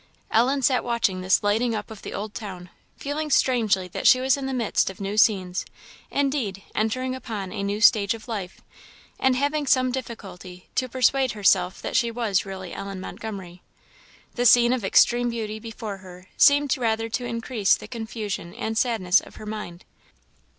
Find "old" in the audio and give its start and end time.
2.11-2.33